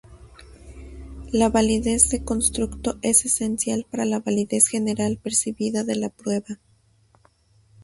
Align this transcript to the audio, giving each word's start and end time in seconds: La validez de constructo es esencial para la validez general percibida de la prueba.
La 1.31 1.49
validez 1.51 2.09
de 2.09 2.23
constructo 2.25 2.97
es 3.03 3.23
esencial 3.25 3.85
para 3.91 4.03
la 4.03 4.19
validez 4.19 4.65
general 4.67 5.19
percibida 5.21 5.83
de 5.83 5.95
la 5.95 6.09
prueba. 6.09 6.57